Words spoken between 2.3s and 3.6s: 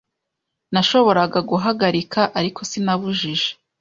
ariko sinabujije